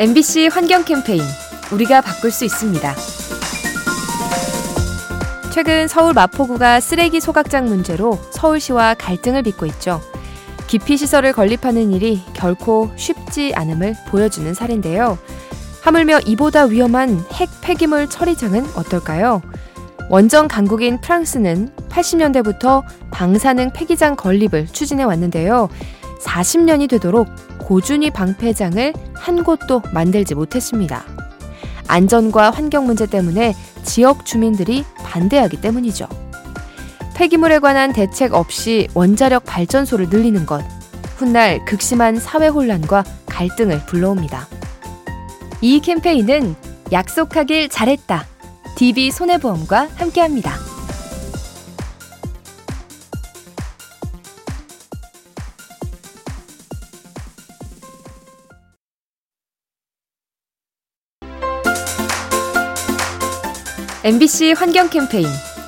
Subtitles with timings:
[0.00, 1.20] MBC 환경 캠페인
[1.72, 2.94] 우리가 바꿀 수 있습니다.
[5.50, 10.00] 최근 서울 마포구가 쓰레기 소각장 문제로 서울시와 갈등을 빚고 있죠.
[10.68, 15.18] 기피 시설을 건립하는 일이 결코 쉽지 않음을 보여주는 사례인데요.
[15.82, 19.42] 하물며 이보다 위험한 핵 폐기물 처리장은 어떨까요?
[20.10, 25.68] 원정 강국인 프랑스는 80년대부터 방사능 폐기장 건립을 추진해 왔는데요.
[26.22, 27.26] 40년이 되도록
[27.68, 31.04] 고준위 방패장을 한 곳도 만들지 못했습니다.
[31.86, 36.08] 안전과 환경 문제 때문에 지역 주민들이 반대하기 때문이죠.
[37.14, 40.64] 폐기물에 관한 대책 없이 원자력 발전소를 늘리는 것,
[41.18, 44.48] 훗날 극심한 사회 혼란과 갈등을 불러옵니다.
[45.60, 46.54] 이 캠페인은
[46.90, 48.24] 약속하길 잘했다.
[48.76, 50.67] DB 손해보험과 함께합니다.
[64.04, 65.26] MBC 환경 캠페인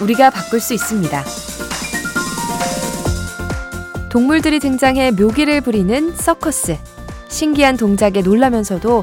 [0.00, 1.24] 우리가 바꿀 수 있습니다.
[4.10, 6.78] 동물들이 등장해 묘기를 부리는 서커스.
[7.28, 9.02] 신기한 동작에 놀라면서도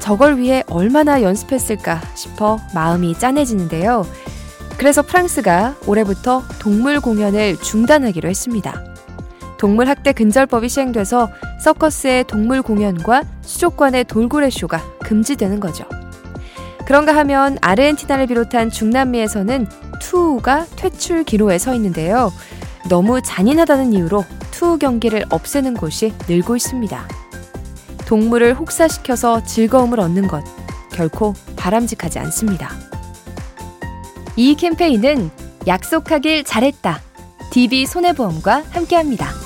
[0.00, 4.06] 저걸 위해 얼마나 연습했을까 싶어 마음이 짠해지는데요.
[4.76, 8.84] 그래서 프랑스가 올해부터 동물 공연을 중단하기로 했습니다.
[9.56, 15.86] 동물 학대 근절법이 시행돼서 서커스의 동물 공연과 수족관의 돌고래 쇼가 금지되는 거죠.
[16.88, 19.66] 그런가 하면 아르헨티나를 비롯한 중남미에서는
[20.00, 22.32] 투우가 퇴출 기로에 서 있는데요.
[22.88, 27.06] 너무 잔인하다는 이유로 투우 경기를 없애는 곳이 늘고 있습니다.
[28.06, 30.42] 동물을 혹사시켜서 즐거움을 얻는 것
[30.90, 32.70] 결코 바람직하지 않습니다.
[34.36, 35.30] 이 캠페인은
[35.66, 37.02] 약속하길 잘했다.
[37.50, 39.37] DB 손해보험과 함께합니다.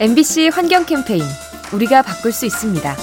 [0.00, 1.22] MBC 환경 캠페인
[1.74, 2.96] 우리가 바꿀 수 있습니다.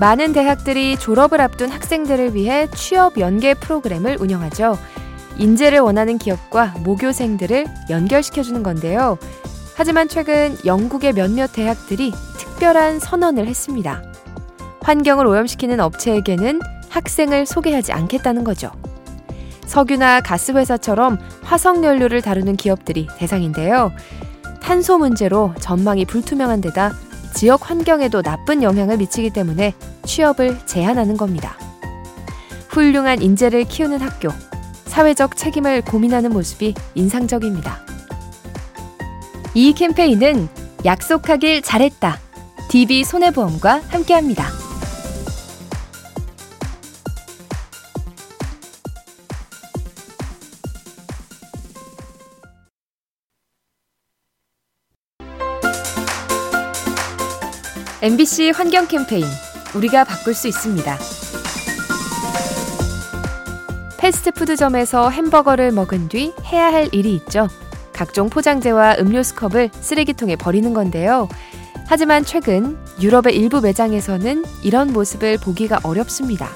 [0.00, 4.78] 많은 대학들이 졸업을 앞둔 학생들을 위해 취업 연계 프로그램을 운영하죠.
[5.36, 9.18] 인재를 원하는 기업과 모교생들을 연결시켜주는 건데요.
[9.74, 14.02] 하지만 최근 영국의 몇몇 대학들이 특별한 선언을 했습니다.
[14.80, 18.70] 환경을 오염시키는 업체에게는 학생을 소개하지 않겠다는 거죠.
[19.72, 23.90] 석유나 가스 회사처럼 화석 연료를 다루는 기업들이 대상인데요.
[24.60, 26.92] 탄소 문제로 전망이 불투명한 데다
[27.32, 29.72] 지역 환경에도 나쁜 영향을 미치기 때문에
[30.04, 31.56] 취업을 제한하는 겁니다.
[32.68, 34.28] 훌륭한 인재를 키우는 학교,
[34.84, 37.80] 사회적 책임을 고민하는 모습이 인상적입니다.
[39.54, 40.50] 이 캠페인은
[40.84, 42.18] 약속하길 잘했다.
[42.68, 44.61] DB 손해보험과 함께합니다.
[58.02, 59.24] MBC 환경 캠페인
[59.76, 60.98] 우리가 바꿀 수 있습니다.
[63.96, 67.46] 패스트푸드점에서 햄버거를 먹은 뒤 해야 할 일이 있죠.
[67.92, 71.28] 각종 포장재와 음료수 컵을 쓰레기통에 버리는 건데요.
[71.86, 76.48] 하지만 최근 유럽의 일부 매장에서는 이런 모습을 보기가 어렵습니다.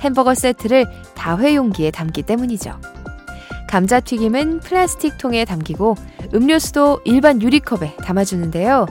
[0.00, 2.80] 햄버거 세트를 다회용기에 담기 때문이죠.
[3.68, 5.94] 감자튀김은 플라스틱 통에 담기고
[6.34, 8.88] 음료수도 일반 유리컵에 담아주는데요.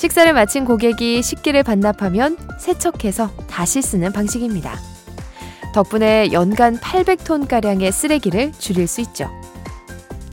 [0.00, 4.80] 식사를 마친 고객이 식기를 반납하면 세척해서 다시 쓰는 방식입니다.
[5.74, 9.28] 덕분에 연간 800톤가량의 쓰레기를 줄일 수 있죠.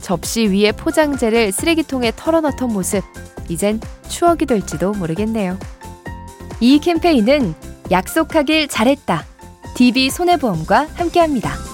[0.00, 3.04] 접시 위에 포장재를 쓰레기통에 털어넣던 모습,
[3.50, 5.58] 이젠 추억이 될지도 모르겠네요.
[6.60, 7.54] 이 캠페인은
[7.90, 9.26] 약속하길 잘했다.
[9.74, 11.67] DB 손해보험과 함께합니다.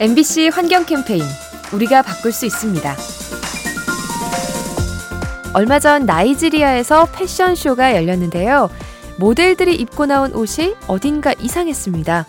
[0.00, 1.24] MBC 환경 캠페인
[1.72, 2.96] 우리가 바꿀 수 있습니다.
[5.54, 8.70] 얼마 전 나이지리아에서 패션쇼가 열렸는데요.
[9.18, 12.26] 모델들이 입고 나온 옷이 어딘가 이상했습니다.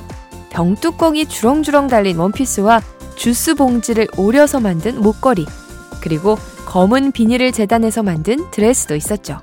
[0.49, 2.81] 병뚜껑이 주렁주렁 달린 원피스와
[3.15, 5.45] 주스 봉지를 오려서 만든 목걸이,
[6.01, 9.41] 그리고 검은 비닐을 재단해서 만든 드레스도 있었죠.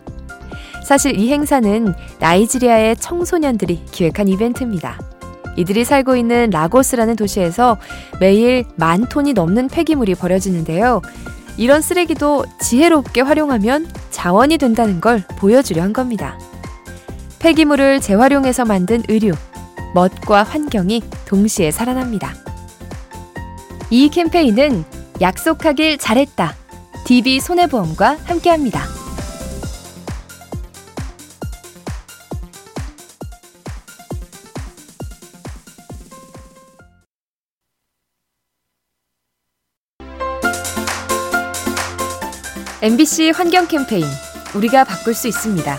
[0.85, 5.16] 사실 이 행사는 나이지리아의 청소년들이 기획한 이벤트입니다.
[5.57, 7.79] 이들이 살고 있는 라고스라는 도시에서
[8.21, 11.03] 매일 만 톤이 넘는 폐기물이 버려지는데요.
[11.57, 16.39] 이런 쓰레기도 지혜롭게 활용하면 자원이 된다는 걸 보여주려 한 겁니다.
[17.39, 19.33] 폐기물을 재활용해서 만든 의류,
[19.95, 22.35] 멋과 환경이 동시에 살아납니다.
[23.91, 24.85] 이 캠페인은
[25.21, 26.55] 약속하길 잘했다.
[27.05, 28.96] DB 손해보험과 함께합니다.
[42.83, 44.05] MBC 환경 캠페인
[44.55, 45.79] 우리가 바꿀 수 있습니다.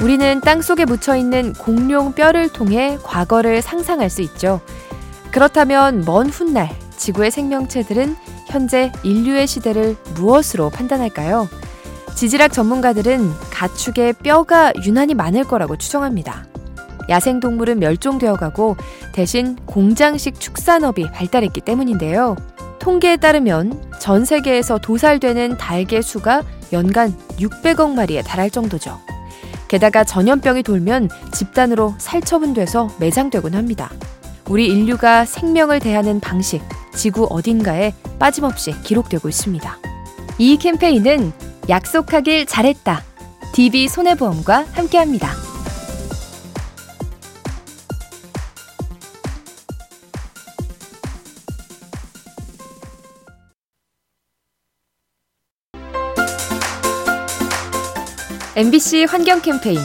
[0.00, 4.60] 우리는 땅 속에 묻혀 있는 공룡 뼈를 통해 과거를 상상할 수 있죠.
[5.32, 8.14] 그렇다면 먼 훗날 지구의 생명체들은
[8.46, 11.48] 현재 인류의 시대를 무엇으로 판단할까요?
[12.14, 16.46] 지질학 전문가들은 가축의 뼈가 유난히 많을 거라고 추정합니다.
[17.08, 18.76] 야생동물은 멸종되어 가고
[19.12, 22.36] 대신 공장식 축산업이 발달했기 때문인데요.
[22.78, 26.42] 통계에 따르면 전 세계에서 도살되는 닭의 수가
[26.72, 28.98] 연간 600억 마리에 달할 정도죠.
[29.68, 33.90] 게다가 전염병이 돌면 집단으로 살처분돼서 매장되곤 합니다.
[34.48, 36.60] 우리 인류가 생명을 대하는 방식,
[36.92, 39.78] 지구 어딘가에 빠짐없이 기록되고 있습니다.
[40.38, 41.32] 이 캠페인은
[41.68, 43.04] 약속하길 잘했다.
[43.52, 45.49] DB 손해보험과 함께합니다.
[58.60, 59.78] MBC 환경 캠페인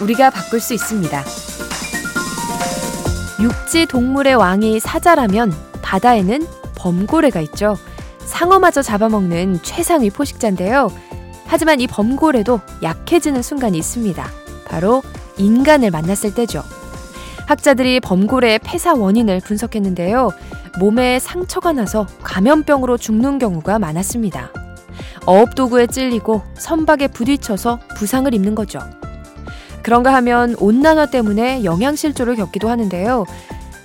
[0.00, 1.22] 우리가 바꿀 수 있습니다.
[3.42, 5.52] 육지 동물의 왕이 사자라면
[5.82, 7.76] 바다에는 범고래가 있죠.
[8.24, 10.90] 상어마저 잡아먹는 최상위 포식자인데요.
[11.44, 14.26] 하지만 이 범고래도 약해지는 순간이 있습니다.
[14.66, 15.02] 바로
[15.36, 16.62] 인간을 만났을 때죠.
[17.44, 20.30] 학자들이 범고래의 폐사 원인을 분석했는데요.
[20.78, 24.61] 몸에 상처가 나서 감염병으로 죽는 경우가 많았습니다.
[25.26, 28.80] 어업 도구에 찔리고 선박에 부딪혀서 부상을 입는 거죠.
[29.82, 33.26] 그런가 하면 온난화 때문에 영양실조를 겪기도 하는데요.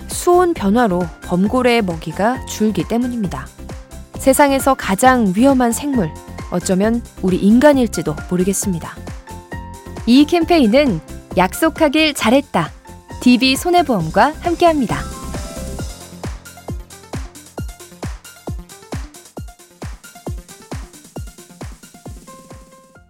[0.08, 3.46] 수온 변화로 범고래의 먹이가 줄기 때문입니다.
[4.18, 6.10] 세상에서 가장 위험한 생물,
[6.50, 8.96] 어쩌면 우리 인간일지도 모르겠습니다.
[10.06, 11.00] 이 캠페인은
[11.36, 12.70] 약속하길 잘했다.
[13.20, 15.07] DB 손해보험과 함께합니다.